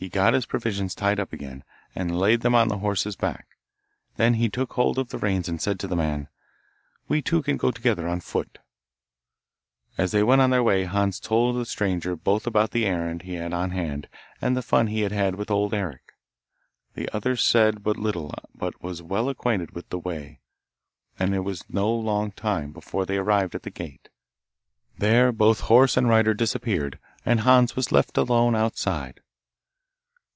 He 0.00 0.08
got 0.08 0.32
his 0.32 0.46
provisions 0.46 0.94
tied 0.94 1.18
up 1.18 1.32
again, 1.32 1.64
and 1.92 2.16
laid 2.16 2.42
them 2.42 2.54
on 2.54 2.68
the 2.68 2.78
horse's 2.78 3.16
back; 3.16 3.56
then 4.14 4.34
he 4.34 4.48
took 4.48 4.74
hold 4.74 4.96
of 4.96 5.08
the 5.08 5.18
reins 5.18 5.48
and 5.48 5.60
said 5.60 5.80
to 5.80 5.88
the 5.88 5.96
man, 5.96 6.28
'We 7.08 7.22
two 7.22 7.42
can 7.42 7.56
go 7.56 7.64
along 7.66 7.72
together 7.72 8.06
on 8.06 8.20
foot.' 8.20 8.58
As 9.96 10.12
they 10.12 10.22
went 10.22 10.40
on 10.40 10.50
their 10.50 10.62
way 10.62 10.84
Hans 10.84 11.18
told 11.18 11.56
the 11.56 11.66
stranger 11.66 12.14
both 12.14 12.46
about 12.46 12.70
the 12.70 12.86
errand 12.86 13.22
he 13.22 13.34
had 13.34 13.52
on 13.52 13.72
hand 13.72 14.08
and 14.40 14.56
the 14.56 14.62
fun 14.62 14.86
he 14.86 15.00
had 15.00 15.10
had 15.10 15.34
with 15.34 15.50
Old 15.50 15.74
Eric. 15.74 16.12
The 16.94 17.08
other 17.12 17.34
said 17.34 17.82
but 17.82 17.96
little 17.96 18.32
but 18.54 18.74
he 18.80 18.86
was 18.86 19.02
well 19.02 19.28
acquainted 19.28 19.72
with 19.72 19.88
the 19.88 19.98
way, 19.98 20.42
and 21.18 21.34
it 21.34 21.40
was 21.40 21.68
no 21.68 21.92
long 21.92 22.30
time 22.30 22.70
before 22.70 23.04
they 23.04 23.16
arrived 23.16 23.56
at 23.56 23.64
the 23.64 23.68
gate. 23.70 24.10
There 24.96 25.32
both 25.32 25.62
horse 25.62 25.96
and 25.96 26.08
rider 26.08 26.34
disappeared, 26.34 27.00
and 27.26 27.40
Hans 27.40 27.74
was 27.74 27.90
left 27.90 28.16
alone 28.16 28.54
outside. 28.54 29.22